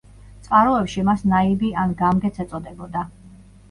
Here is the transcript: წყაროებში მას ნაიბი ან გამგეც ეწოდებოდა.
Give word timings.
წყაროებში 0.47 1.03
მას 1.11 1.23
ნაიბი 1.35 1.71
ან 1.85 1.97
გამგეც 2.03 2.45
ეწოდებოდა. 2.49 3.09